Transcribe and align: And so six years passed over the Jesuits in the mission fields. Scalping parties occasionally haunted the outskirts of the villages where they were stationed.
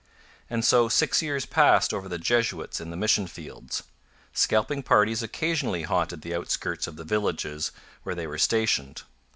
And 0.49 0.65
so 0.65 0.89
six 0.89 1.21
years 1.21 1.45
passed 1.45 1.93
over 1.93 2.09
the 2.09 2.17
Jesuits 2.17 2.81
in 2.81 2.89
the 2.89 2.97
mission 2.97 3.27
fields. 3.27 3.83
Scalping 4.33 4.81
parties 4.81 5.21
occasionally 5.21 5.83
haunted 5.83 6.23
the 6.23 6.33
outskirts 6.33 6.87
of 6.87 6.95
the 6.95 7.03
villages 7.03 7.71
where 8.01 8.15
they 8.15 8.25
were 8.25 8.39
stationed. 8.39 9.03